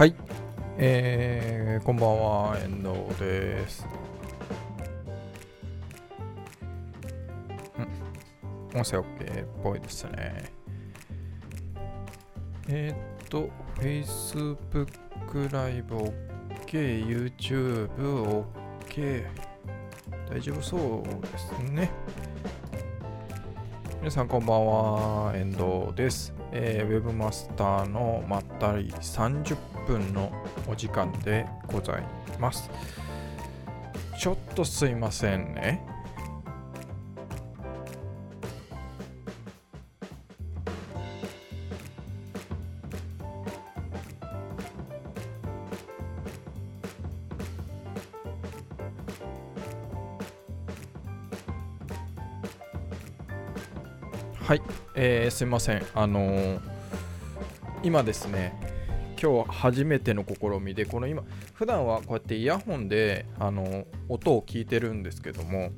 [0.00, 0.14] はい、
[0.78, 3.86] えー、こんばんは、遠藤です。
[8.72, 10.44] うん、音声 OK っぽいですね。
[12.70, 15.96] えー、っと、Facebook ライブ
[16.64, 18.46] OK、YouTube
[18.86, 19.26] OK、
[20.30, 21.90] 大丈夫そうですね。
[23.98, 26.32] 皆さんこんばんは、遠藤です。
[26.52, 30.30] えー、ウェブマスターのまったり30分分の
[30.68, 32.04] お時間でござい
[32.38, 32.70] ます。
[34.16, 35.84] ちょっとすいませんね。
[54.46, 54.62] はい、
[54.94, 55.82] えーすいません。
[55.94, 56.60] あのー
[57.82, 58.52] 今ですね、
[59.22, 65.70] 今日初めての試みで、この今、普段はこうやってイヤホンで、あの音を聞いてるんですけども、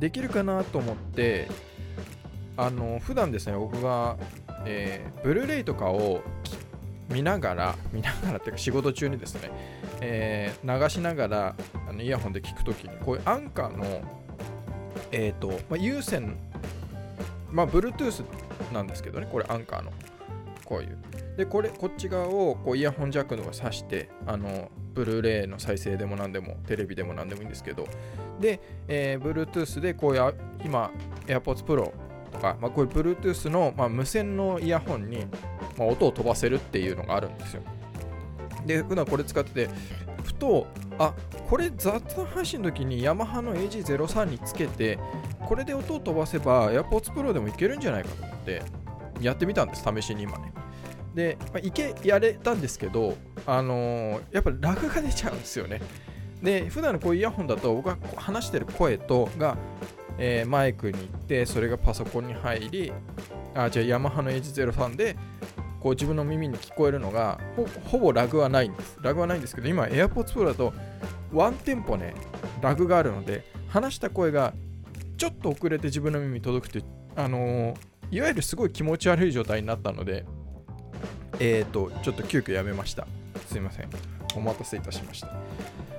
[0.00, 1.48] できるかなと思って、
[2.56, 4.16] あの普段ですね、僕が、
[4.64, 6.22] えーブルーレイとかを
[7.10, 9.50] 見ながら、見ながら っていうか仕事中にですね、
[10.00, 11.54] えー流しながら
[11.88, 14.00] あのイヤホンで聞くときに、こういうアンカーの、
[15.12, 16.36] えっ、と、まあ、有線
[17.52, 18.24] まあ、Bluetooth
[18.72, 19.92] なんですけどね、これアンカーの。
[20.66, 20.98] こういう。
[21.36, 27.86] で、これ、こっち側をこうイヤホンジャックの方が挿して、あの、ブルーレイの再生でも何でも、テレビでも何でもいいんですけど、
[28.40, 30.90] で、えー Bluetooth でこういう、今、
[31.26, 31.92] AirPods Pro
[32.32, 35.26] とか、まあ、こういう Bluetooth の、まあ、無線のイヤホンに、
[35.78, 37.62] まあ、音を飛ばせるっていうのがあるんですよ。
[38.66, 39.70] で、普段これ使ってて、
[40.24, 40.66] ふと、
[40.98, 41.14] あ
[41.48, 44.98] これ雑談配信の時にヤマハの AG03 につけて、
[45.46, 48.62] これで音を飛ばせば AirPods Pro でもいけるんじゃないかと思って
[49.20, 50.52] やってみたんです、試しに今ね。
[51.16, 55.80] で、まあ、いけやれたんですけど、あのーやっぱラグが出ちゃうんですよね。
[56.42, 59.56] で、普段のこういうイヤホンだと僕が話してる声とが、
[60.18, 62.92] えーマイクに行って、それがパソコンに入り、
[63.54, 65.16] あ、じゃあヤマハの AG03 で
[65.80, 67.40] こう自分の耳に聞こえるのが
[67.86, 68.98] ほぼラグはないんです。
[69.00, 70.74] ラグはないんですけど、今 AirPods Pro だと
[71.32, 72.14] ワンテンポね、
[72.60, 74.52] ラグがあるので、話した声が
[75.16, 77.76] ちょっと遅れて自分の耳に届くって、あのー
[78.08, 80.24] いわゆるすごい気持ち悪い状態になったので、
[81.40, 83.06] えっ、と、ちょっと急遽やめました。
[83.46, 83.88] すいません。
[84.34, 85.28] お待たせいたしました。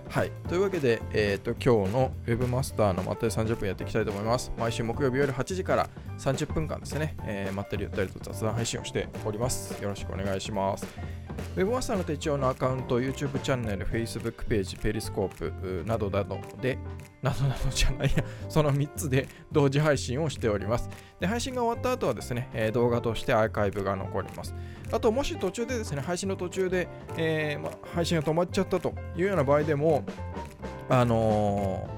[0.09, 0.31] はい。
[0.47, 4.51] というわけで、えっ、と、今日の Webmaster のまったり30分やっていきたいと思います。
[4.57, 9.81] 毎週木曜日夜8時から30分間ですね、えーまったりゆったりと雑談配信をしております。
[9.81, 10.87] よろしくお願いします。
[11.55, 16.77] ウェブマスターの手帳のアカウント、YouTube チャンネル、Facebook ページ、ペリスコープうなどなどで、
[17.21, 20.89] などなどじゃないや、その3つで同時配信をしております。
[21.19, 24.53] で、配信が終わった後はですね、え動画としてアーカイブが残ります。
[24.91, 30.03] あと、もし途中でですね、配信の途中で、えーま、配信が止まっちゃったというような場合でも、
[30.89, 31.97] あのー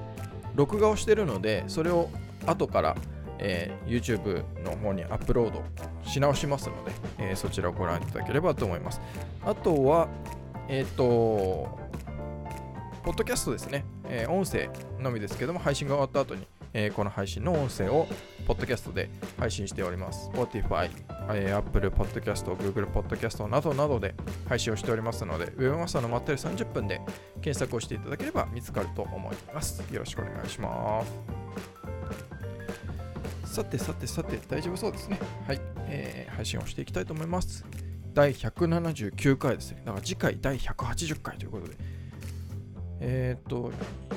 [0.56, 2.10] 録画をしてるので、それを
[2.44, 2.96] 後から、
[3.38, 5.62] えー YouTube の方にアップロード
[6.02, 9.00] し直しますので、えそちらをご覧いただければと思います。
[9.44, 10.08] あとは、
[10.68, 11.78] えっ、と、
[13.02, 18.08] ポッドキャストですね、えー音声のみですけども、配信が終わった後に、えーこの配信の音声を
[18.46, 20.28] ポッドキャストで配信しております。
[20.30, 20.90] Spotify、
[21.32, 24.14] えー Apple Podcast、Google Podcast などなどで
[24.48, 27.00] 配信をしておりますので、Webmaster のまったり30分で
[27.40, 29.82] 検索をしていただければ見つかると思います。
[29.92, 31.04] よろしくお願いしま
[33.44, 33.54] す。
[33.54, 35.18] さてさてさて、大丈夫そうですね。
[35.46, 37.64] はい、えー配信をしていきたいと思います。
[38.14, 39.82] 第179回ですね。
[39.84, 41.99] だから次回第180回ということで。
[43.00, 43.72] えっ、と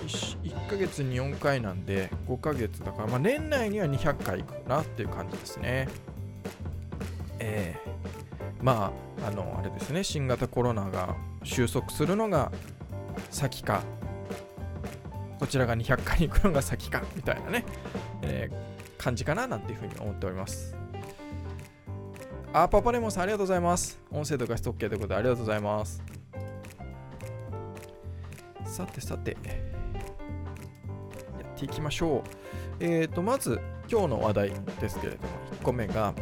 [0.06, 5.88] 1、1ヶ月に4回なんで5ヶ月だから、まあ、年内には200回いくなっていう感じですね。
[7.40, 12.52] えーまあ、あの、あれですね、新型コロナが収束するのが
[13.30, 13.84] 先か、
[15.40, 17.66] こちらが200回に行くのが先か、みたいなね、
[18.22, 18.74] えー
[19.04, 20.78] 感じかななんていうふうに思っております。
[22.54, 24.00] あ、パパレモンさんありがとうございます。
[24.10, 26.02] 音声とかストッケーということでありがとうございます。
[28.74, 29.38] さてさて、や
[31.56, 32.22] っていきましょう。
[32.80, 35.30] えーと、まず今日の話題ですけれども、
[35.60, 36.14] 1個目が、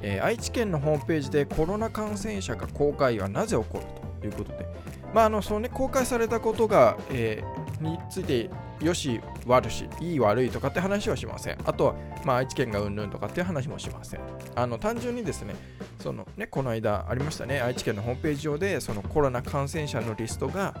[0.00, 3.84] えー愛知県のホームページでコロナ感染者が公開はなぜ起こる
[4.20, 4.66] ということで、
[5.12, 8.48] まあ、あのそのね、公開されたことが、えーについて
[8.80, 11.58] よし悪しいい悪いとかって話はしません。
[11.64, 11.94] あとは、
[12.24, 14.20] まあ、愛知県がうんぬんとかっていう話もしません。
[14.54, 15.54] あの単純にですね
[16.00, 20.74] そのねこの間ありましたね愛知県のホームページ上でそのコロナ感染者のリストが、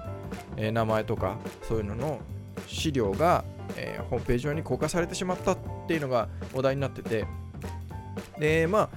[0.56, 2.20] え名前とかそういうのの
[2.66, 3.44] 資料が、
[3.76, 7.26] えホームページ上に公開されてしまったっていうのが話題になってて。
[8.38, 8.88] でまあ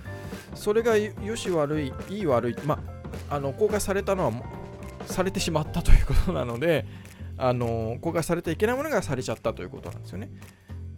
[0.55, 2.79] それがよし悪いいい悪いま
[3.29, 4.33] ああの公開されたのは
[5.05, 6.85] されてしまったということなので
[7.37, 10.29] あの公開されていけないものがされちゃったということなんですよね。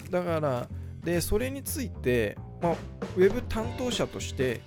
[0.09, 0.67] だから
[1.03, 2.75] でそれについて、まあ、
[3.15, 4.61] ウェブ担当者として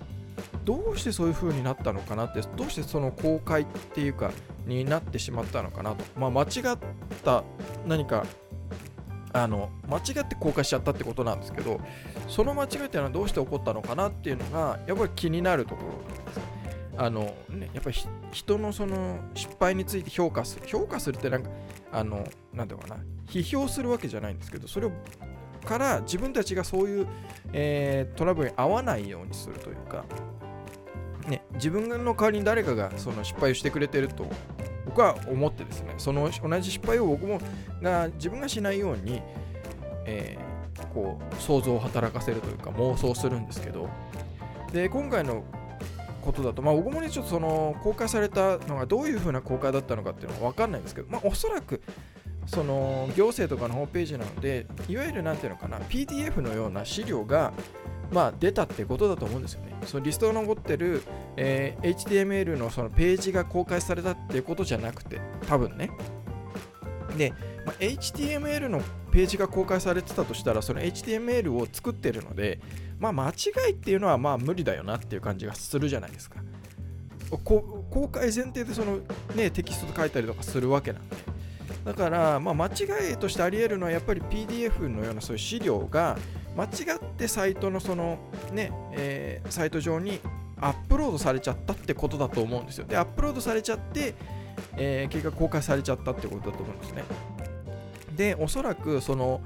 [0.65, 4.31] どうしてそういう風になったのかなってどうしてその公開っていうか
[4.65, 6.77] になってしまったのかなと、まあ、間違っ
[7.23, 7.43] た
[7.87, 8.25] 何か
[9.33, 11.79] あの間違って公開しちゃったってことなんですけど
[12.27, 16.41] その間違いっていうのはどうして起こったのかなっていうのがやっぱり気になるところなんです。
[16.97, 17.95] あのねやっぱり
[18.31, 21.49] 人のその失敗について評価する評価するってなんか
[21.91, 22.97] あのなんていうかな
[23.27, 24.91] 批評するわけじゃないんですけどそれを
[25.65, 27.07] から自分たちがそういう、
[27.53, 30.05] えー、トラブルに合わないようにするというか
[31.27, 34.25] ね、自分の代わりに誰かがその失敗をしてくれてると
[34.85, 37.39] 僕は思ってですねその同じ失敗を僕も
[37.81, 39.21] が自分がしないように、
[40.05, 43.89] えー、こう想像を働かせるというか妄想するんですけど
[44.73, 45.43] で今回の
[46.21, 51.81] ことだと、まあ、僕もねちょっとその公開されたのがどういう風な公開だったのかっていうのは分かんないんですけど、まあ、おそらく
[52.45, 57.53] その行政とかのホームページなのでいわゆる何ていうのかな PDF のような資料が
[58.11, 59.73] まあ、出たってことだと思うんですよね。
[59.85, 61.01] そのリストが残ってる、
[61.37, 65.91] えー、HTML のそのページが公開されたっていうことじゃなくて、多分ね。
[67.17, 67.33] で、
[67.65, 68.81] まあ、HTML の
[69.11, 72.59] ページが公開されてたとしたら、その HTML を作ってるので、
[72.99, 76.37] まあ、間違いっていうのはまあ無理だよなっていう感じがするじゃないですか。
[77.45, 78.99] 公開前提でその、
[79.35, 81.15] ね、テキスト書いたりとかするわけなんで。
[81.85, 86.17] だから、まあ、間違いとしてあり得るのはやっぱり PDF のようなそういう資料が
[86.55, 86.67] 間違
[86.97, 88.19] ってサイトのその
[88.51, 90.19] ね、えー、サイト上に
[90.59, 92.85] アップロードされちゃったってことだと思うんですよ。
[92.85, 94.13] で、アップロードされちゃって、
[94.77, 97.03] えー、結果公開されちゃったってことだと思うんですね。
[98.15, 99.41] で、おそらくその、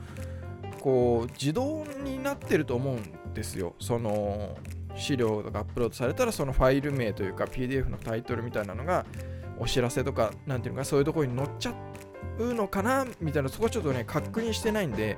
[0.82, 3.76] こう、自動になってると思うんですよ。
[3.80, 4.58] その、
[4.96, 9.06] 資料がアップロードされたら、そのファイル名というか PDF のタイトルみたいなのが、
[9.58, 11.74] お知らせとか、なんていうのか、そういうところに載っちゃ
[12.40, 15.18] うのかなみたいな、そこはちょっとね、確認してないんで、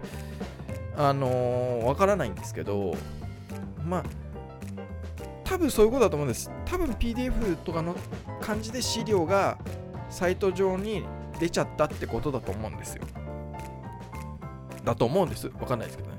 [0.97, 2.95] あのー、わからないんですけど、
[3.85, 4.03] まあ、
[5.43, 6.51] 多分そういうことだと思うんです。
[6.65, 7.95] 多分 PDF とかの
[8.41, 9.57] 感じで資料が
[10.09, 11.05] サイト上に
[11.39, 13.03] 出ちゃったってことだと思うんですよ。
[14.83, 15.47] だと思うんです。
[15.47, 16.17] わかんないですけどね。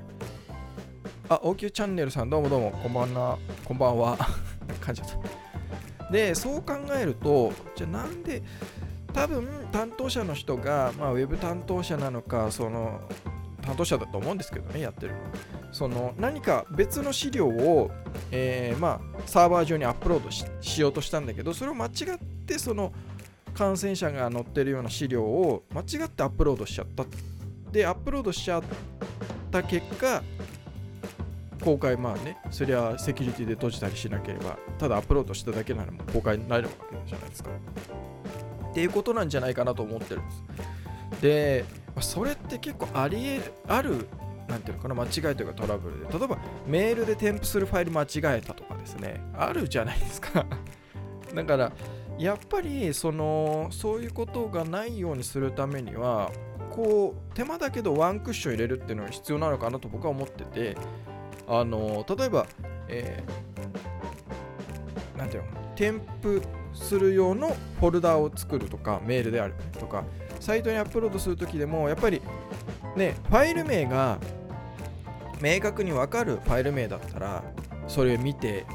[1.27, 3.37] あ、応急チャンネルさん、どうもどうも、こんばんは。
[3.65, 4.17] こんばんは。
[4.79, 5.21] 感じちゃっ
[6.07, 6.11] た。
[6.11, 8.41] で、そう考えると、じゃあなんで、
[9.13, 13.01] 多分担当者の人が、まあ、ウェブ担当者なのか、その
[13.69, 15.19] 担当者だと思うんですけどね、やってるの。
[15.71, 17.91] その何か別の資料を、
[18.31, 21.91] えー、まあ、サーバー上にアップロードしようとしたんだけど、それを間違っ
[22.47, 22.91] てその
[23.53, 27.05] 感染者が載ってるような資料を間違ってアップロードしちゃった。
[27.71, 28.63] で、アップロードしちゃっ
[29.51, 30.23] た結果、
[31.63, 37.51] 公開、まあね、そりゃセキュリティで閉じたりしなければ、ただアップロードしただけならもう公開になるわけじゃないですか。
[38.71, 41.21] っていうことなんじゃないかなと思ってるんです。
[41.21, 41.65] で、
[42.01, 44.07] それって結構ありえるある
[44.47, 46.17] なんていうのかな間違いというかトラブルで。
[46.17, 46.37] 例えば
[46.67, 49.21] メールで添付するファイル間違えたとかですね。
[49.35, 50.45] あるじゃないですか。
[51.33, 51.71] だから
[52.17, 56.31] やっぱりそのそういうことがないようにするためには
[56.71, 60.75] こう手間だけどワンクッション入れるっていうのが必要なのかなと僕は思ってて。
[61.51, 62.45] あの例えば、
[62.87, 65.49] えー、なんていうの？
[65.75, 70.03] 添付する用のフォルダを作るとかメールであるとか
[70.39, 72.21] サイトにアップロードするときでもやっぱり
[72.95, 74.19] ねファイル名が
[75.41, 77.43] 明確に分かるファイル名だったら
[77.87, 78.65] それを見て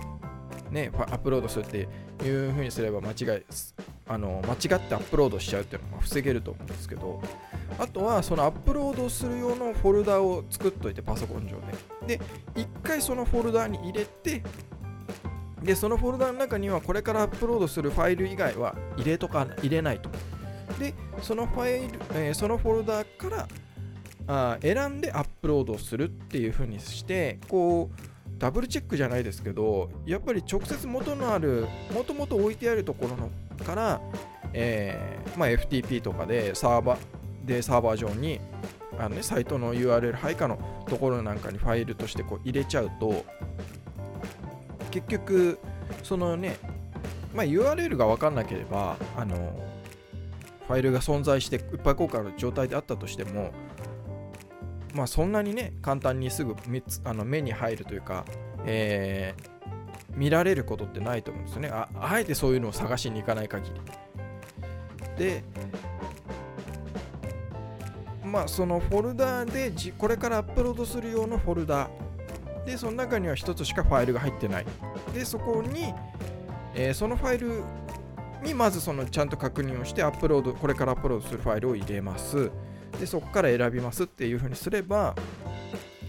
[0.70, 1.88] ねアップロードするって
[2.24, 3.42] いう風にすれば間違い
[4.06, 7.22] あの間違ってアップロードしちゃうっていうのは防げると思うんですけど
[7.78, 11.56] あとはそのアップロードする用のフォルダを作っといてパソコン上
[12.06, 12.18] で。
[12.18, 14.42] で一回そのフォルダに入れて
[15.62, 20.10] でそのフォルダの中にはこれからアップロードするファイル以外は入れとか入れないと。
[20.78, 23.48] でそのファイル、えー、そのフォルダから
[24.26, 33.30] あ選んでアップロードするっていう風にしてこうダブルチェックじゃないですけどやっぱり直接元のあるもともと置いてあるところの
[33.64, 34.00] から、
[34.52, 38.40] えーまあ、FTP とかでサーバーでサーバー上に
[38.98, 43.24] あの、ね、サイトの URL 配下のところなんかにファイルとしてこう入れちゃうと
[44.90, 45.58] 結局
[46.02, 46.56] そのね、
[47.34, 49.52] まあ、URL が分かんなければあの
[50.66, 53.52] ファイルが存在していっぱい効果ある状態であったとしても
[54.94, 56.56] まあそんなにね簡単にすぐ
[57.04, 58.24] あの目に入るというか、
[58.64, 61.68] えー、見られることってないと思うんですよね。
[61.68, 63.80] ああえてそういうのを探しに行かない限り。
[65.18, 65.44] で
[68.24, 74.66] まあそのフォルダーでこれからアップロードする用のフォルダーでその中には1つしかファイルが入ってない。
[75.12, 75.92] でそこに、
[76.74, 77.62] えー、そのファイル
[78.44, 82.50] にまずそのちゃんと確認をしてアップロードこれからアップロードするファイルを入れます。
[83.00, 85.16] でそこから選びますっていうふうにすれば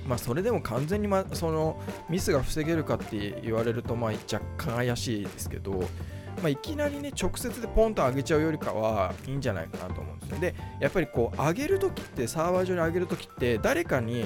[0.07, 14.25] まあそれでも完全に、ま、そのミスが防げるかって言われるとまあ若干怪しいですけど、まあ、いきなりね直接でポンと上げちゃうよりかはいいんじゃないかなと思うんですよでやっぱりこう上げるときってサーバー上に上げるときって誰かに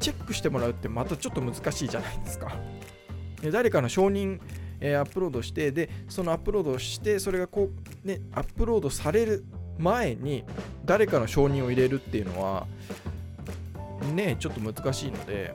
[0.00, 2.56] チェックしてもらうってまたちょっと難しいじゃないですか。
[3.42, 4.40] で誰かの承認
[4.80, 7.70] えー、アップロードしてでそのアップロードしてそれがこ
[8.04, 9.44] うねアップロードされる
[9.78, 10.44] 前に
[10.84, 12.66] 誰かの承認を入れるっていうのは
[14.14, 15.54] ねちょっと難しいので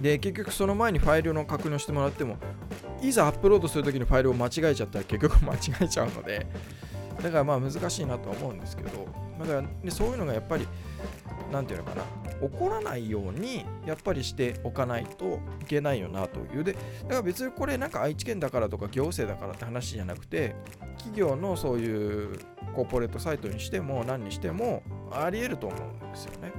[0.00, 2.36] で結局その前にファイルの確認をしてもらっても
[3.02, 6.46] いざアップロードするときにファイルを間違えちゃったら結局間違えちゃうので
[7.22, 8.90] だからまあ難しいなとは思うんですけど
[9.38, 10.66] だから、ね、そういうのがやっぱり
[11.52, 12.04] 何て言うのかな。
[12.48, 16.64] 起こらないようにやっぱりしておかないといけないよなという。
[16.64, 20.54] でだから別にこれなんか愛知県だからとか行政だからって話じゃなくて
[20.98, 22.38] 企業のそういう
[22.74, 26.52] コーポレートサイトにしても何にしてもありえると思うんですよね。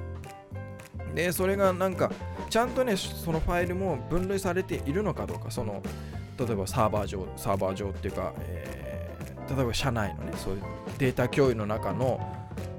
[1.14, 2.12] でそれがなんか
[2.50, 5.52] ちゃんとねそのファイルも分類されているのかどうか。
[5.52, 5.82] その
[6.40, 10.62] 例えばサーバー上サーバー上っていうか、えー、例えば社内のねそういう
[11.00, 12.20] データ共有の中の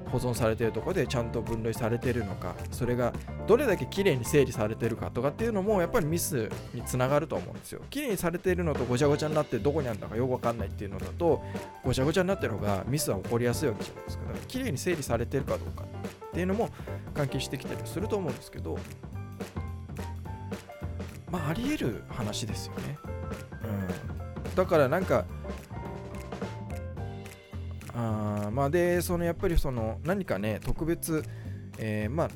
[0.08, 3.12] 保存されているところでちゃんと分類されているのかそれが
[3.46, 7.80] どれだけきれいに整理されているかとかっていうのもやっぱりミスにつながると思うんですよ。
[7.90, 11.42] きれいにされているのとごちゃごちゃになってどこにあるのかよくわかんないっていうのだと
[11.84, 14.24] ごちゃごちゃになってる方がミスは起こりやすいわけじゃないですか。
[14.24, 16.68] だからきれいに整理されているかどうかっていうのも
[17.14, 18.78] 関係してきたりすると思うんですけど
[21.30, 22.98] まああり得る話ですよね。
[24.44, 24.54] うん。
[24.54, 25.24] だからなんか
[27.98, 31.24] あまあでそのやっぱりその何かね特別、
[31.78, 32.30] えー、まあ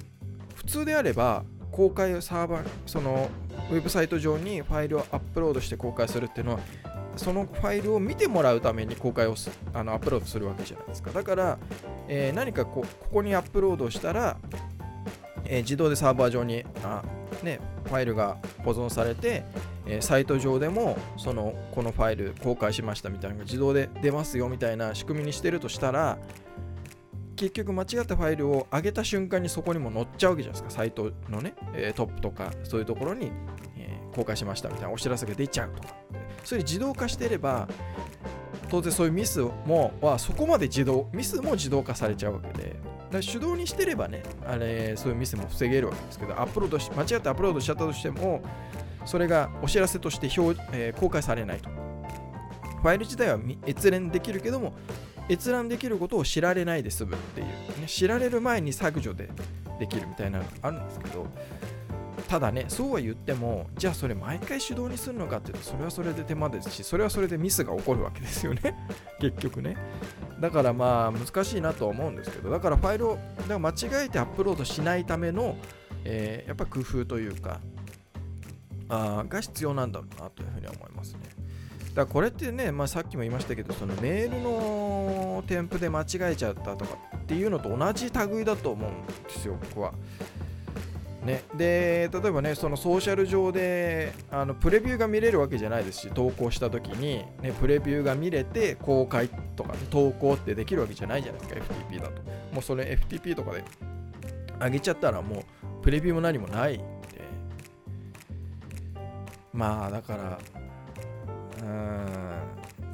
[0.56, 3.30] 普通であれば公開サーバーその
[3.70, 6.60] ウェブサイト上にファイルをアップロードして公開するっていうのは
[7.16, 9.36] そのファイルを見てもらうために公開を
[9.72, 11.10] あのアップロードするわけじゃないですか。
[11.10, 11.58] だから、
[12.08, 14.36] えー、何かこここにアップロードしたら、
[15.44, 17.02] えー、自動でサーバー上にあ、
[17.42, 19.44] ね、ファイルが保存されて
[19.86, 26.18] え、サイト上でもそのこのファイル公開しましたみたいなのが自動で出ますよみたいな仕組みにしてるとしたら
[27.36, 30.80] 結局間違ったファイルを上げた瞬間にそこにも載っちゃうわけじゃないですか。
[30.82, 33.32] サイトのね、え、トップとかそういうところに、
[33.76, 35.94] え、公開しましたみたいなお知らせが出ちゃうとか。
[36.44, 37.68] それ自動化してれば
[38.68, 42.76] 当然そういうミスもはそこまで自動ミスも自動化されちゃうわけで。
[43.20, 48.40] 手動にしてればねあれそういうミスも防げるわけですけどアップロードし間違ってアップロードしちゃったとしても
[49.04, 51.68] それがお知らせとして表、えー、公開されないと。
[52.82, 54.74] ファイル自体は閲覧できるけども、
[55.28, 57.52] 閲覧できることを知られないで済むっていう、ね、
[57.86, 59.30] 知られる前に削除で
[59.78, 61.26] できるみたいなのがあるんですけど、
[62.28, 68.74] ただね、そうは言っても、じゃあそれ毎回手動にするのかっていうと、それはそれで手間ですし、それはそれでミスが起こるわけですよね。
[69.20, 69.76] 結局ね。
[70.40, 75.56] だからまあ難しいなとは思うんですけど、だからファイルをだから間違えてアップロードしないための、
[76.04, 77.60] えー、やっぱ工夫というか、
[78.88, 81.20] あが必要なんだろうなというふうに思いますね。
[81.94, 89.92] だこれってね、まあ、さっきも言いましたけど、そのメールの添付で間違えちゃったとかっていうのと同じ類だと思うんですよ、僕は。
[91.24, 102.22] ね、で例えばね、そのソーシャル上であのプレビューが見れるわけじゃないですし、投稿したときに、ね、プレビューが見れて公開とか、ね、投稿ってできるわけじゃないじゃないですか、FTP だと。
[102.52, 103.62] もうそれ FTP とかで
[104.60, 106.82] 上げちゃったらもうプレビューも何もない
[109.52, 110.38] まあだから
[111.62, 112.06] うん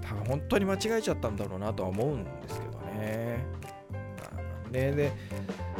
[0.03, 3.45] 多分本当に間違えちゃったんだろうなとは思うんですけどね。
[4.73, 5.13] でで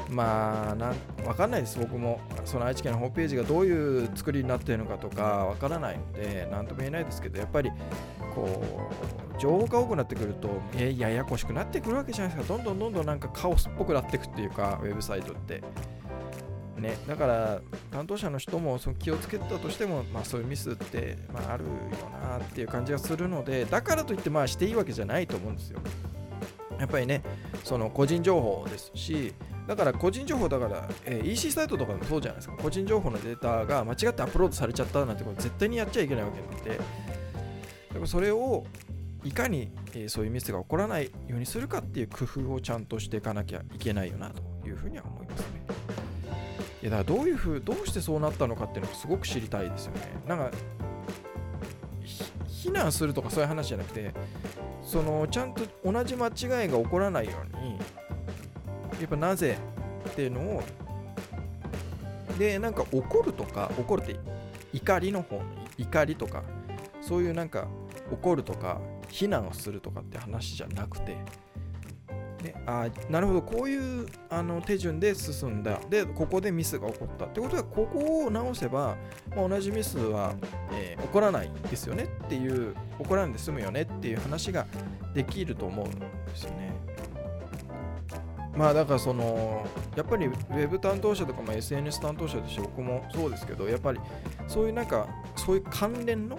[0.09, 1.79] まあなん分かんないです。
[1.79, 7.71] 僕もその愛知県のホームページがどういう作りになっているのかとか分からないので何とも言えないですけどやっぱり
[8.35, 8.63] こ
[9.37, 12.57] う情報が多くなってくるとえややこしくなってくるわけじゃないですか。
[12.57, 15.63] どんどんどんどんなんかカオスっぽくなっていくっていうかウェブサイトって。
[16.79, 21.71] ね、だから担当者の人もその気をつけたとしても、まあ、そういうミスって、まあ、あるよ
[22.23, 25.81] なっていう感じがするのでだからといってまあしていいわけじゃないと思うんですよ。
[26.79, 27.23] やっぱりね
[27.65, 29.35] その個人情報ですし
[29.67, 38.65] だから個人情報だから、えー、EC サイトとかでもそうじゃないですか個人情報のデータが間違ってアップロードされちゃったなんてこと絶対にやっちゃいけないわけなのでだからそれを
[39.25, 45.58] いかに、えー、そういうミスが起こらないようにするかっていう工夫をちゃんとしていかなきゃいけないよなというふうには思いますね。
[46.83, 50.01] いやだからどういうふうどうしてそうなったのかっていうのがすごく知りたいですよね。
[50.27, 50.51] なんか
[52.47, 54.13] 非難するとかそういう話じゃなくて
[54.83, 57.79] そのちゃんと同じ間違いが起こらないように
[59.01, 59.59] やっぱなぜ
[60.09, 60.63] っていうのを
[62.39, 64.17] でなんか怒るとか怒るって
[64.73, 65.41] 怒りの方
[65.77, 66.43] 怒りとか
[67.01, 67.69] そういうなんか
[68.11, 71.17] 怒るとか非難をするとかって話じゃなくて
[72.43, 73.43] ね、あなるほど。
[73.43, 75.81] こういうあの手順で進んだ。
[75.91, 77.27] でここでミスが起こった。
[77.27, 78.97] ってことはここを直せば、
[79.35, 80.35] まあ、同じミスは、
[80.73, 84.67] えー、起こらないですよねっていう起こらないで済むよねっていう話が
[85.15, 86.73] できると思うんですよね。
[88.57, 89.65] まあだからその
[89.95, 94.01] やっぱり Web 担当者とか、まあ、SNS 担当者として僕もそうですけどやっぱり
[94.49, 96.39] そういうなんかそういう関連の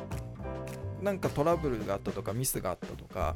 [1.02, 3.36] なんかトラブルがあったとかミスがあったとか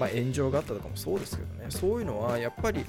[0.00, 1.66] まあ、炎上があったとかもそうですけどね。
[1.68, 2.86] そういうのはやっぱり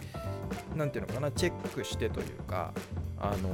[0.78, 2.74] 何ていうのかなチェックしてというか
[3.20, 3.50] あの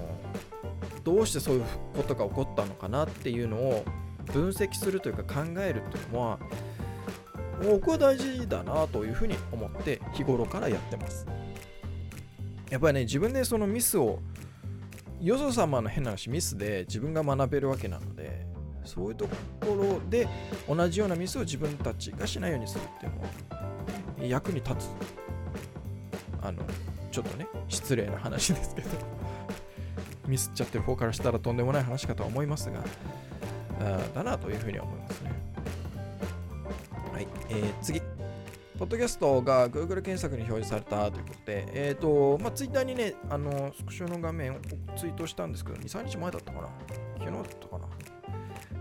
[1.03, 1.63] どうしてそういう
[1.95, 3.83] ことが起こったのかなっていうのを
[4.25, 6.39] 分析するというか考えるっていうのは
[7.63, 11.25] 僕は大事だなというふうに思って日頃からやってます。
[12.69, 14.19] やっぱりね自分でそのミスを
[15.19, 18.26] よそ様の変な話ミスで自分が学べるわけなので
[18.87, 19.33] そういうとこ
[19.75, 20.27] ろで
[20.67, 24.89] 同じようなミスを自分たちがしないようにするっていうのは役に立つ。
[26.41, 26.63] あの
[27.11, 28.89] ちょっとね失礼な話ですけど
[30.27, 32.83] ミスっちゃってる方からしたらとんでもない話かとは思いますが
[33.79, 35.31] あだなというふうに思いますね。
[37.13, 38.01] はい、えー、次。
[38.77, 44.57] ポッドキャストが Google 検索に表示されたということで、えっ、ー、と、まあ、Twitter にね、あの、スクショの画面を
[44.95, 46.67] ツイートしたんですけど、2、3日前だったかな。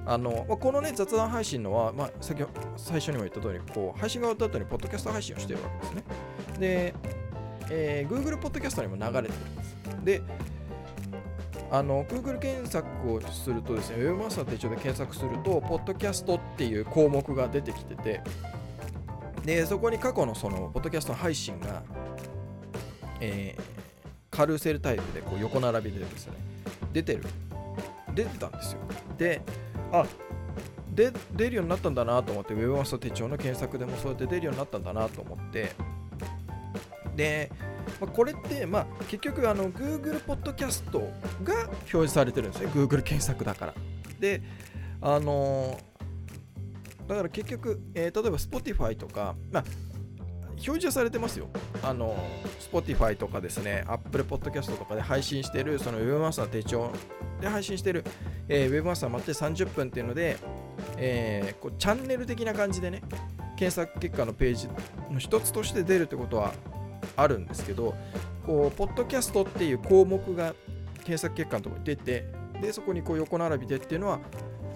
[0.07, 2.45] あの、まあ、このね、雑談配信のは、まあ、先
[2.77, 6.05] 最初にも言った通り、こう、配信が終わった後に、ポッドキャスト配信をしているわけですね。
[6.59, 6.95] で、
[7.69, 9.77] えー、Google ポッドキャストにも流れてるんです。
[10.05, 10.23] で、
[11.73, 18.21] あの、Google 検索をするとですね、Webmaster 手帳で検索すると、ポッドキャストっていう項目が出てきてて、
[19.45, 21.83] で、そこに過去のその、ポッドキャスト配信が、
[23.21, 26.35] えー、カルーセルタイプでこう横並びでですね、
[26.93, 27.25] 出てる。
[28.15, 28.81] 出てたんですよ。
[29.19, 29.43] で、
[30.01, 30.07] あ
[30.95, 35.73] で出るようになったんだなと思って Webmaster 手帳の検索でもそうやって出るようになったんだなと思って。
[37.15, 37.51] で、
[38.01, 41.01] まあ、これって、まあ、結局あの Google ポッドキャスト
[41.45, 42.69] が表示されてるんですね。
[42.69, 43.75] Google 検索だから。
[44.19, 44.43] で
[45.03, 49.65] あのー、だから結局、えー、例えば Spotify とか、まあ、
[50.57, 51.49] 表示はされてますよ。
[51.83, 52.17] あの、
[52.73, 56.91] Spotify とかですね、Apple Podcast とかで配信してる、その Webmaster 手帳
[57.41, 58.05] で配信してる、
[58.49, 60.37] えー、Webmaster 待って30分っていうので、
[60.97, 63.03] えー、こうチャンネル的な感じでね、
[63.57, 64.69] 検索結果のページ
[65.11, 66.53] の一つとして出るってことは
[67.17, 67.95] あるんですけど、
[68.45, 70.55] こう、ポッドキャストっていう項目が
[70.99, 72.25] 検索結果のところに出て、
[72.61, 74.21] で、そこにこう横並びでっていうのは、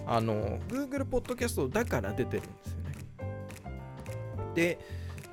[0.05, 2.91] あの、Google ポッドキャストだから出てるんですよね。
[4.55, 4.79] で、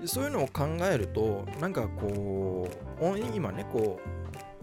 [0.04, 2.68] そういうのを考えると、なんかこ
[3.00, 3.98] う、今ね、こ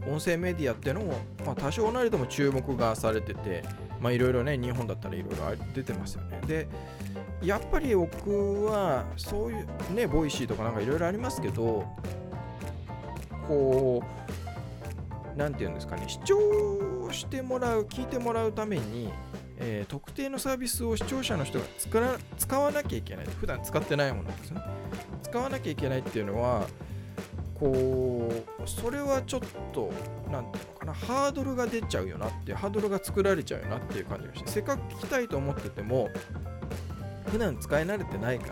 [0.08, 1.14] う、音声メディアっていうのも、
[1.46, 3.64] まあ、多少なりとも注目がされてて、
[4.00, 6.40] まあいろいろね、日本だったらいろいろ出てますよね。
[6.46, 6.68] で、
[7.42, 11.86] やっぱり僕は、そういうね、 Voicy とかなんかいろいろありますけど、
[13.48, 14.04] こ
[15.36, 19.12] う、なんていうんですかね、視聴してもらう、聞いてもらうために、
[19.58, 23.26] えー、特定のサービスを視聴者の人が使使わなきゃいけない。
[23.26, 24.62] 普段使ってないものですね。
[25.24, 26.68] 使わなきゃいけないっていうのは、
[27.60, 29.42] こうそれはちょっ
[29.72, 29.92] と
[30.30, 36.10] 何ていうのかなハードルが出ちゃうよなっていうハードルが作られちゃうよなっていう感じがしてせっかく聞きたいと思ってても
[37.28, 38.48] 普段使い慣れてないか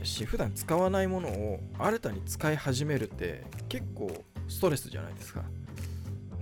[0.00, 4.12] らし普段使わないものを新たに使い始めるって結構
[4.46, 5.42] ストレスじゃないですか。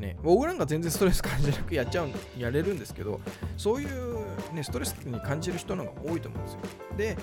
[0.03, 3.21] ね、僕なんか全然ストレス感じなく やっちゃうやれるんですけど
[3.57, 4.19] そういう、
[4.53, 6.61] ね、ストレスに感じる人の方が多いと思うんですよ。
[6.97, 7.17] で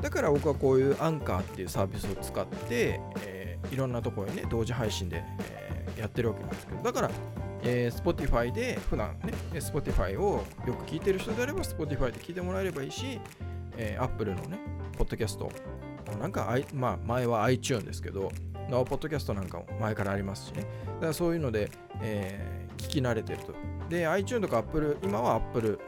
[0.00, 7.10] だから僕はこういうアンカーっていうサービスを使って、えー、いろんなところにね、同時配信で、えー、やってるわけなんですけど、だから、
[7.62, 13.20] えー、Spotify で普段ね、Spotify をよく聞いてる人であれば Spotify で聞いてもらえればいいし、
[13.76, 14.58] えー、Apple のね、
[14.96, 15.50] ポッドキャスト、
[16.20, 18.30] なんか、まあ、前は iTune ですけど、
[18.68, 20.66] ポッドキャストなんかも前からありますしね。
[20.86, 23.54] だからそういうので、えー、聞き慣れてると。
[23.88, 25.78] で、iTune とか Apple、今は Apple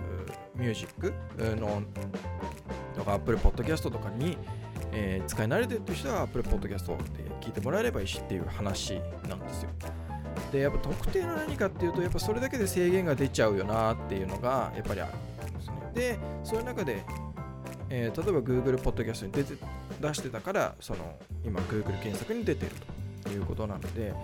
[0.54, 1.82] Music の
[2.96, 4.36] とか Apple Podcast とかに、
[4.92, 9.70] えー、使い慣れてるっていう人は Apple Podcast で聞いてもらえればいいしっていう話なんですよ。
[10.52, 15.74] で、やっぱ特定の何かっていうと、やっぱそれだけで制限が出ちゃうよなっていうのがやっぱりあるんですね。
[15.94, 17.04] で、そういう中で、
[17.90, 19.55] えー、例えば Google Podcast に出て
[20.01, 22.72] 出してたから、その今 Google 検索に出てる
[23.22, 24.14] ということなので、や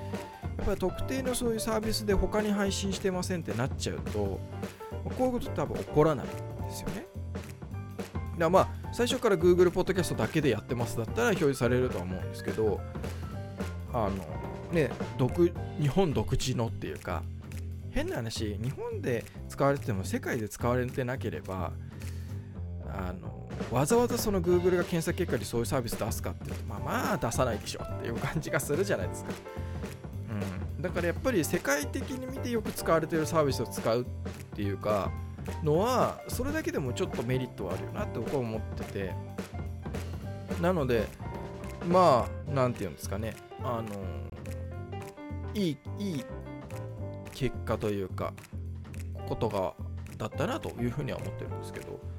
[0.63, 4.41] っぱり特定のそういうサービスで他に配信してませんってなっちゃうと、こ
[5.21, 7.07] ういうこと多分起こらないんですよね。
[8.39, 12.81] だまあ最初から Google ポッドキャストだけでやってますだったら表示されるとは思うんですけど
[13.93, 14.13] あの
[14.73, 17.23] ね独日本独自のっていうか
[17.91, 21.73] 変な話日本で使われてても世界で使われてなければ
[22.97, 29.31] あのわざわざその Google が検索結果にそういうサービス出すかっていうと、まあ、まあ出さないでしょっていう感じがするじゃないですか。
[30.77, 34.05] うん、だからやっぱり世界的に見てよく使われてるサービスを使うっ
[34.55, 35.11] ていうか
[35.63, 39.13] のはそれだけでもちょっとメリットはあるよなって僕は思ってて。
[40.61, 41.07] なので
[41.89, 43.35] まあなんていうんですかね。
[43.63, 43.89] あの
[45.55, 46.25] いいいい
[47.33, 48.33] 結果というか
[49.29, 49.75] ことが
[50.17, 52.14] だったなというふうには思ってるんですけど。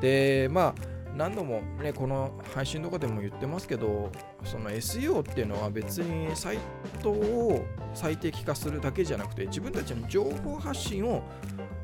[0.00, 4.10] でまあ何度もねこの配信とかでも言ってますけど
[4.44, 6.58] その SEO っていうのは別にサイ
[7.02, 11.22] トを最適化するだけじゃなくて自分たちの情報発信を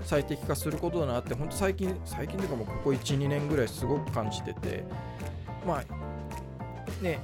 [0.03, 4.85] 最適化することだなって本当最近最近というかもうここ12年ぐらいすごく感じてて
[5.67, 7.19] まあね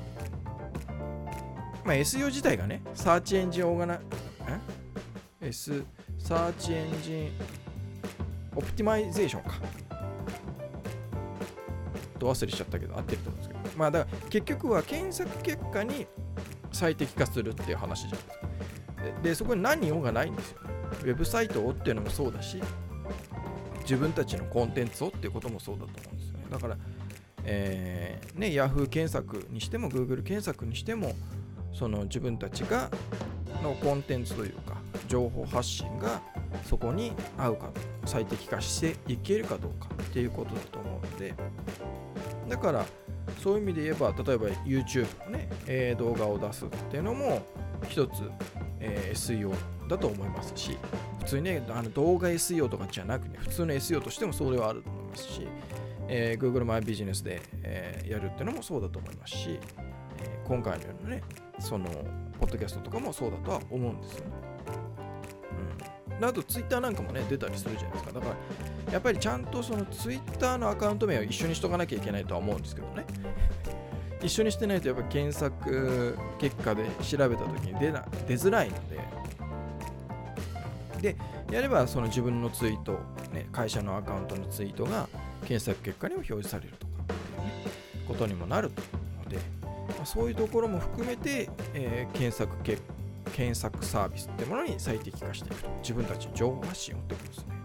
[1.84, 4.00] まあ SEO 自体がね search engine organa
[5.42, 5.84] え？S
[6.18, 7.30] search engine
[8.56, 9.89] optimization か。
[12.20, 13.60] ど忘れしちゃったけど合ってると思うんですけど。
[13.76, 16.06] まあだから結局は検索結果に
[16.72, 18.50] 最適化するっていう話じゃないですか。
[19.22, 20.62] でそこに何をがないんですよ。
[20.62, 20.70] ね
[21.02, 22.60] ウェブサイトをっていうのもそうだし
[23.82, 26.44] 自分たちのコンテンツをっていうこともそうだと思うんですよね。
[26.50, 26.76] だから
[27.42, 31.12] えー、ね Yahoo 検索にしても Google 検索にしても
[31.72, 32.90] その自分たちが
[33.62, 34.76] のコンテンツというか
[35.08, 36.20] 情報発信が
[36.64, 37.70] そこに合うか
[38.04, 41.34] 最適化していけるかどうかっていうことだと思うので。
[42.50, 42.84] だから
[43.42, 47.46] そういう意味で言えば例えば YouTube のね、えー、動画を出すっていうのも
[47.88, 48.28] 一つ、
[48.80, 49.54] えー、SEO
[49.88, 50.76] だと思いますし
[51.20, 55.46] 普通にねあの動画 SEO とかじゃなくね普通の SEO としてもそれはあると思いますし、
[56.08, 59.60] えー、Google マイビジネスで、えー、やるっていうのもそうだと思いますし、
[60.18, 61.22] え、今回のようなね
[61.60, 61.86] その
[62.40, 64.49] ポッドキャストとかもそうだとは思うんですよね。
[66.28, 68.12] あとツイッターなんかもね出たりするじゃないですか。
[68.12, 68.26] だか
[68.86, 73.04] らやっぱりちゃんとそのツイッターのアカウント名を一緒にしとかなきゃいけないとは思うんですけどね。
[74.22, 79.00] 一緒にしてないとやっぱ検索結果で調べた時に出な出づらいので。
[81.00, 81.16] で
[81.50, 83.00] やればその自分のツイート、
[83.32, 85.08] ね、会社のアカウントのツイートが
[85.46, 88.70] 検索結果にも表示されるとかっていうことにもなる
[89.24, 92.82] ので、まあ、そういうところも含めて、えー、検索結
[93.32, 97.60] 検索サービスってものに最適化していくと自分たちの情報発信をってことですね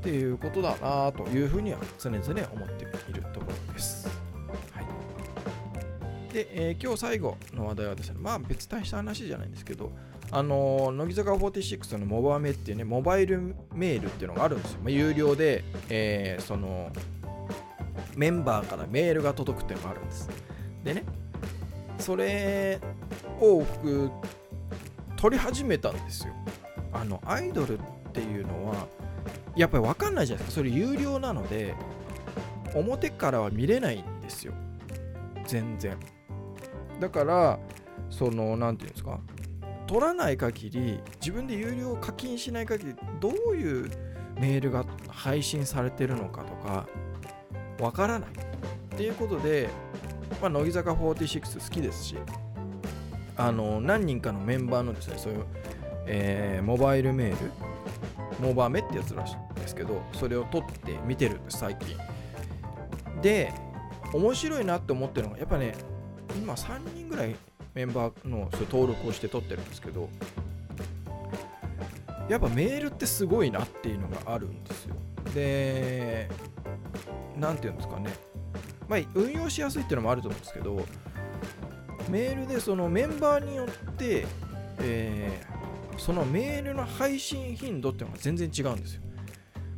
[0.00, 4.08] っていうことだなというふうには常々思っているところです。
[4.72, 4.80] は
[6.30, 9.92] い、で、えー、今日最後の話題はですね、まあ別大した話じゃないんですけど、
[10.32, 14.78] あの、乃木坂46のモバメっていうね、モバイルメールっていうのがあるんですよ。
[14.82, 16.90] まあ、有料で、えー、その、
[18.16, 20.30] メンバーからメールが届くっていうのがあるんです。
[20.84, 21.04] でね、
[22.00, 22.80] それ
[23.40, 24.10] を僕、
[25.16, 26.34] 取り始めたんですよ。
[26.92, 27.82] あの、アイドルっ
[28.12, 28.86] ていうのは、
[29.56, 30.60] やっぱり分かんないじゃないですか。
[30.60, 31.74] それ有料なので
[32.74, 34.52] 表からは見れないんですよ。
[35.44, 35.96] 全然。
[37.00, 37.58] だから
[38.10, 39.18] その何て言うんですか？
[39.86, 43.90] 取らない限り自分で有料課金しない限りどういう
[44.38, 46.86] メールが配信されてるのかとか
[47.80, 48.28] わからない。
[48.30, 48.32] っ
[48.96, 49.68] ていうことで、
[50.40, 52.16] まあ、乃木坂46好きですし
[53.36, 55.44] あの何人かのメンバーのですねそういう、
[56.06, 57.36] えー、モバイルメール
[58.40, 61.96] モバメってやつらしいんですけどそれを撮って見てるんです最近。
[63.22, 63.52] で
[64.12, 65.74] 面白いなって思ってるのがやっぱね
[66.36, 67.36] 今3人ぐらい
[67.74, 70.08] メンバーのそ登録をして撮ってるんですけど
[72.28, 74.94] やっぱメールってすごいなっていうのがあるんですよ。
[75.34, 76.28] で
[77.36, 78.29] 何て言うんですかね。
[78.90, 80.84] まあ運用しやすいっていうのもあると思うんですけど
[82.08, 84.26] メールでそのメンバーによって、
[84.80, 85.40] え
[85.96, 89.02] そのメールの配信頻度っていうのが全然違うんですよ。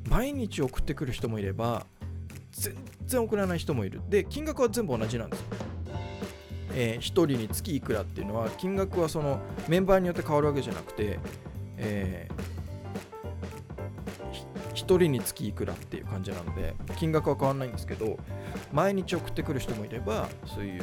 [0.08, 1.84] 毎日送ってくる人もいれば
[2.52, 2.74] 全
[3.06, 4.00] 然送らない人もいる。
[4.08, 5.46] で金額は全部同じなんですよ。
[6.74, 11.18] えー、1人につきいくらっていうのは金額はそのメンバーによって変わるわけじゃなくて、
[11.76, 18.16] えー、1人につきいくらっていう感じなので金額は変わらないんですけど
[18.72, 20.82] 毎日送ってくる人もいればそういう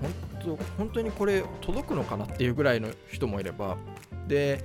[0.00, 3.76] 本当本当にこれ届くのかなっていうぐらいの人もいれば
[4.26, 4.62] で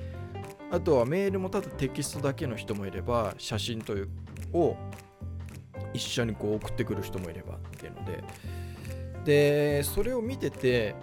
[0.71, 4.09] あとはメールもただテキストだけの人もいれば写真という
[4.53, 4.75] を
[5.93, 8.23] 一緒にこう送ってくる人もいればっていうので。
[9.25, 10.95] でそれを見てて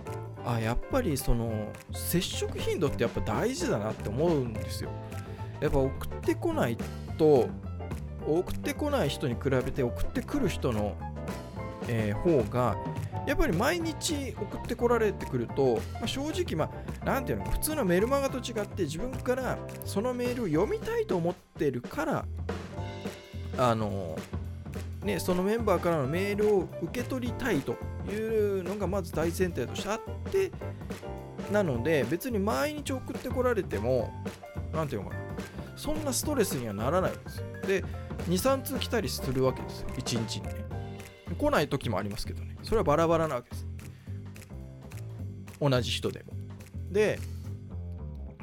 [0.46, 4.90] あやっぱりその接触頻度ってやっぱ大事だなって思うんですよ。
[5.61, 6.76] やっぱ送ってこない
[7.18, 7.48] と
[8.26, 10.96] 送ってこない人に比べて送ってくる人の、
[11.94, 12.76] えー、方が
[13.26, 22.24] やっぱり毎日送ってこられてくると、まあ、正直、まあ、なんていうの普通のメルマガと違って自分からそのメールを読みたいと思ってるから、
[23.59, 24.16] あの、
[25.05, 27.76] ね、そのメンバーからのメールを受け取りたいと
[28.11, 28.14] い
[28.61, 30.00] うのがまず大前提としてあっ
[30.31, 30.50] て
[31.52, 34.11] なので別に毎日送ってこられても
[34.72, 35.22] 何ていうのかな
[35.76, 37.46] そんなストレスにはならないんですよ。
[37.66, 37.85] で
[38.28, 40.62] 23通来たりするわけですよ1日にね。
[41.35, 42.57] 来ない時もありますけどね。
[42.62, 43.66] それはバラバラなわけです。
[45.61, 46.33] 同じ人でも。
[46.90, 47.18] で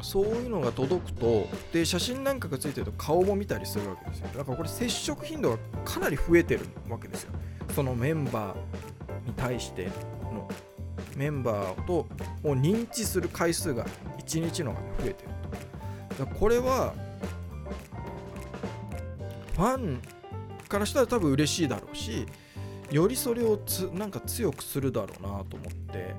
[0.01, 4.27] そういうのが届くとで写真なんかがついてると顔も見たりするわけですよ。
[4.35, 7.33] だからこれ接触頻度がかなり増えてるわけですよ。
[7.75, 9.87] そのメンバーに対して
[10.31, 10.47] の。
[11.17, 12.07] メンバーと
[12.43, 13.85] を認知する回数が
[14.19, 15.29] 1日の中で増えてる。
[16.17, 16.93] とだこれは
[19.55, 20.01] ファン
[20.69, 22.25] からしたら多分嬉しいだろうし
[22.91, 26.15] よりそれをつなんか強くするだろうなと思って。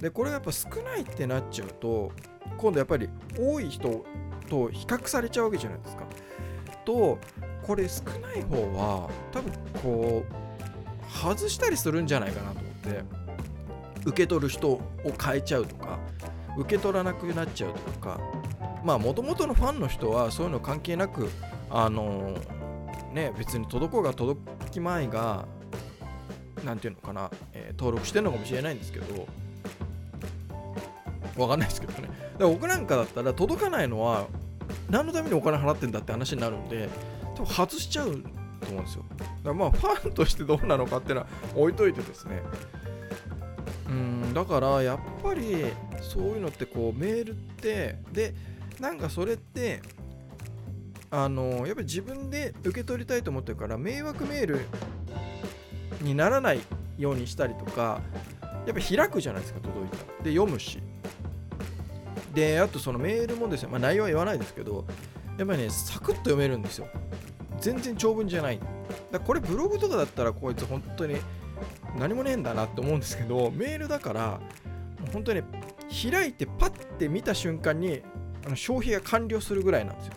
[0.00, 2.12] でこれがやっぱ少ないってなっちゃうと
[2.58, 4.04] 今度やっぱり多い人
[4.48, 6.04] と比較されちゃうわけじゃないですか。
[6.84, 7.18] と
[7.62, 13.26] これ少ない方は多分こう外したりするんじゃないかなと思って。
[14.06, 14.80] 受け取る人を
[15.20, 15.98] 変えちゃうとか
[16.56, 18.20] 受け取らなくなっちゃうとか。
[18.84, 21.28] まあもともとのファンの人はそういうの関係なく
[21.70, 22.38] あの
[23.12, 24.40] ね別に届こうが届
[24.70, 25.44] きまいが
[26.66, 29.26] 何て言うのかな、えー、登録してるのかもしれないんですけど
[31.36, 32.02] わかんないですけどね。
[32.02, 34.26] だから僕なんかだったら届かないのは
[34.90, 36.88] 何のためにお金払ってんだって話になるんで、
[37.34, 38.22] 多分外しちゃう
[38.60, 39.04] と思うんですよ。
[39.18, 42.42] だからまあファンとしてどうなのかっていうのは置いといてですね。
[43.88, 45.66] うんだからやっぱり
[46.00, 48.34] そういうのってこうメールってで
[48.80, 49.80] なんかそれって
[51.10, 54.60] あのやっぱり自分で受け取りたいと思ってるから迷惑メール
[56.00, 56.60] にならない
[56.98, 58.00] ようにしたりとか
[58.66, 59.96] やっぱ開くじゃないですか届いた。
[60.24, 60.80] で読むし。
[62.34, 64.84] であとそのメールもですね、まあ、内容は言わないですけど
[65.38, 66.88] やっぱりねサクッと読めるんですよ。
[67.60, 68.60] 全然長文じゃない。
[69.10, 71.16] だこれブログとかだったらこいつ本当に
[71.98, 74.40] 何もねえんだなって思うんですけどメールだから
[75.12, 75.46] 本当に、ね、
[76.10, 78.02] 開いてパッて見た瞬間に
[78.44, 80.12] あの消費が完了するぐらいなんですよ。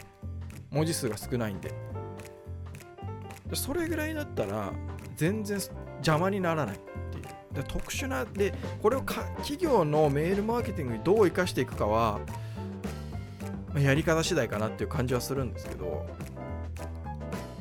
[0.71, 1.73] 文字数が少ないんで
[3.53, 4.71] それぐらいだったら
[5.19, 5.59] 全然
[5.97, 7.23] 邪魔にならないっていう。
[7.53, 12.21] で特殊なでこれを企業のメールマーケティングにどう生かしていくかは、
[13.73, 16.05] ま、やり方次第かなっていう感じはするんですけど。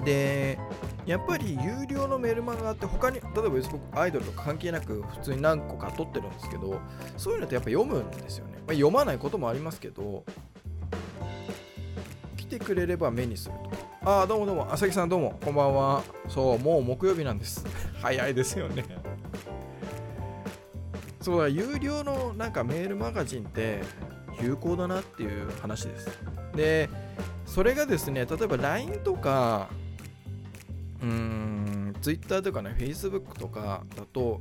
[0.04, 0.58] で
[1.06, 6.80] やっぱり有料のメールマガって他に例えば僕アイドルとか関係なく普通に何個か撮ってるんですけど
[7.16, 10.24] そういうのってやっぱ読むんですよね、まあ、読まないこともありますけど
[12.36, 13.87] 来てくれれば目にすると。
[14.10, 14.72] あどうもどうも。
[14.72, 15.38] 朝木さんどうも。
[15.44, 16.02] こんばんは。
[16.30, 17.62] そうもう木曜日なんです。
[18.00, 18.82] 早いですよね。
[21.20, 23.82] そうだ有料のなんかメールマガジンって
[24.40, 26.08] 有効だなっていう話です。
[26.56, 26.88] で
[27.44, 29.68] それがですね例えば LINE とか
[31.02, 34.40] うーん Twitter とかね Facebook とかだと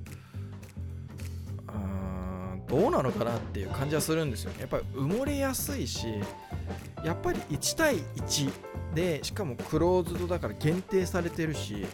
[1.68, 4.52] うーんどうなのかなっていう感じはするんですよ。
[4.52, 6.08] ねやっぱり埋もれやすいし
[7.04, 8.67] やっぱり1対1
[8.98, 11.86] でしかもクローズドだから限定されてるし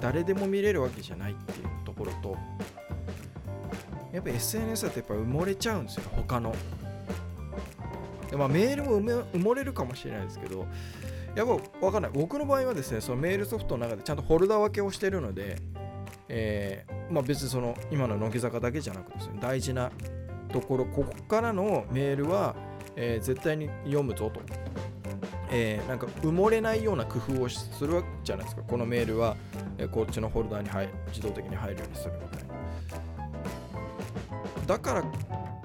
[0.00, 2.36] 誰でも見れるわけじゃないっていうところと
[4.12, 6.54] やっぱ SNS だとやっぱ埋もれちゃうんですよ他の。
[8.30, 10.68] でまあメールも埋もれるかもしれないですけど
[11.34, 12.12] やっぱ分かんない。
[12.14, 15.56] 僕の場合はですねそのメールソフトの中でちゃんとフォルダ分けをしてるので、
[16.28, 19.90] えー、まあ、別にその今の乃木坂だけじゃなくですね大事な
[20.52, 22.54] ところここからのメールは、
[22.94, 24.40] えー、絶対に読むぞと。
[25.50, 28.62] えー、なんか埋もれないような工夫をするわけじゃないですか。
[28.62, 29.36] このメールは、
[29.78, 32.54] えー、こっちのフォルダに入自動的に入るようにするみたいな。
[34.66, 35.04] だから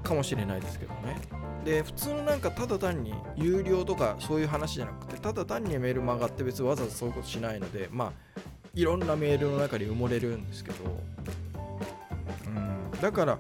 [0.02, 1.18] かもしれないですけどね。
[1.66, 8.42] で普通のなんかただ単に有料とかそういう話じゃなくてただ単にメール曲がって別にわざわざそういうことしないのでまあ
[8.74, 10.78] いろんなメールの中に埋もれるんですけど。
[12.48, 13.02] うん。
[13.02, 13.38] だから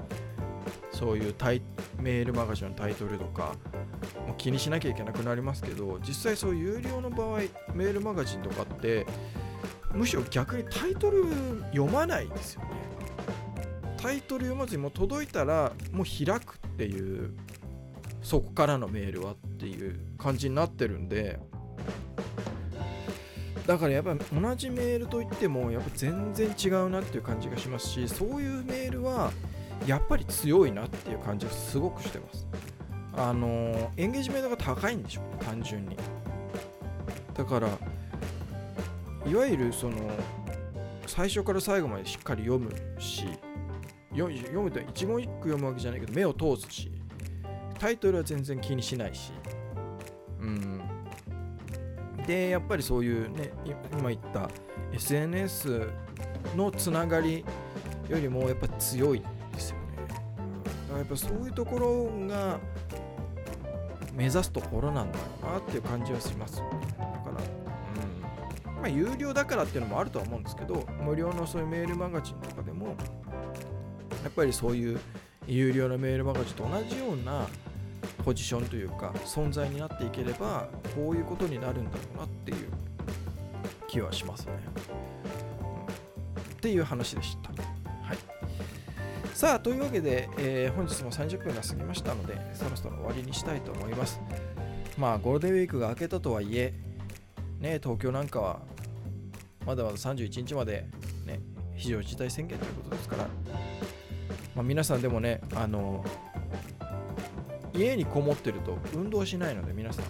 [0.91, 1.61] そういうタイ
[1.99, 3.55] メールマガジンのタイトルとか
[4.33, 7.39] も気にしなきゃいけなくなりますけど実際そう有料の場合
[7.73, 9.05] メールマガジンとかって
[9.93, 11.23] むしろ逆にタイトル
[11.71, 12.69] 読まないですよね。
[13.97, 17.33] タイトル読まずにもう届いたらもう開くっていう
[18.21, 21.39] そこからのメールはっていう感じになってるんで。
[23.67, 29.31] だからやっぱり同じメールといってもやっぱ全然違うなっていう感じがしますしそういうメールは
[29.87, 32.45] やっぱり強いなっていう感じがすごくしてます。
[33.15, 35.97] あのエンゲージメントが高いんでしょう単純に。
[37.33, 37.69] だから
[39.25, 39.97] いわゆるその
[41.07, 43.25] 最初から最後までしっかり読むし
[44.11, 46.91] 読むと一言一句読むわけじゃないけど目を通すし
[47.79, 49.31] タイトルは全然気にしないし。
[50.39, 50.81] うん。
[52.25, 53.51] でやっぱりそういうね
[53.91, 54.49] 今言った
[54.93, 55.89] SNS
[56.55, 57.43] のつながり
[58.07, 59.21] よりもやっぱ強い
[59.53, 59.83] ですよね。
[60.07, 60.21] だか
[60.91, 62.59] らやっぱそういうところが
[64.15, 66.57] 目指すところなんだろうなっていう感じはします。
[66.57, 68.75] だからうん。
[68.75, 74.99] まあ有料だからっていうのもあるとは思うんですけど無料のそういうメールマガジンとかでもやっぱりそういう
[75.47, 77.47] 有料のメールマガジンと同じような
[78.23, 82.69] ポジションというか存在になっていければこういうことになるんだろうなっていう
[83.87, 84.53] 気はしますね、
[86.53, 87.42] っていう話でした。
[89.43, 94.21] さあというわけで、えー、本日も30分が過ぎましたのでそろそろ終わりにしたいと思います。
[94.97, 96.73] まあゴールデンウィークが明けたとはいえ
[97.59, 98.61] ね東京なんかは
[99.65, 100.85] まだまだ31日まで
[101.25, 101.41] ね
[101.75, 103.27] 非常事態宣言ということですから
[104.55, 106.05] まあ、皆さんでもねあの
[107.73, 110.05] 家にこもってると運動しないので皆さん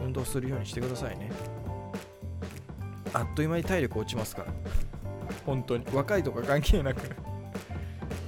[0.00, 1.30] 運動するようにしてくださいね。
[3.12, 4.52] あっという間に体力落ちますから
[5.46, 5.84] 本当に。
[5.92, 7.27] 若いとか関係なく。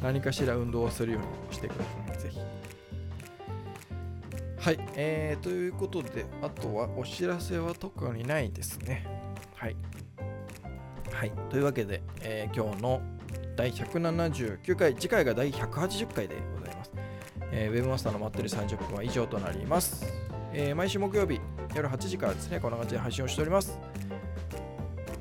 [0.03, 2.39] 何かしら運動をするようにしてくださいぜひ
[4.59, 9.07] はい、えー、ということであとはお知らせは特にないですね
[9.55, 9.77] はい
[11.13, 13.03] はいというわけで、えー、今日の
[13.61, 16.93] 第179回、次回が第180回でございます。
[17.53, 20.07] えー、ウェブマスターの待ってる30分は以上となります。
[20.55, 21.41] えー、毎週木曜日
[21.75, 23.90] 夜8時からですね、こんな感じで配信をしております。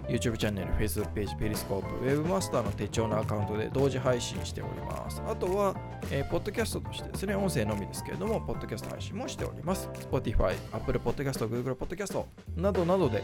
[0.09, 5.21] YouTube チャンネル、Facebook ページ、ペリスコープ、ウェブマスターの手帳のアカウントで同時配信しております。
[5.27, 5.75] あとは、
[6.11, 9.87] えー、ポッドキャストとしてですね、音声のみですけれども、ポッドキャスト配信もしております。
[10.09, 12.25] Spotify、Apple Podcast、Google Podcast
[12.57, 13.23] などなどで、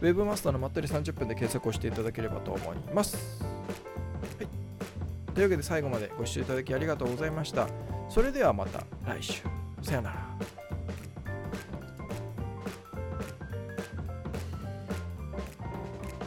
[0.00, 3.42] ウェブマスターのまったり30分で検索をしていただければと思います。
[3.42, 4.68] はい
[5.38, 7.68] というわけで最後までご視聴いただきありがとうございました。
[8.08, 9.42] それではまた来週。
[9.82, 10.67] さよなら。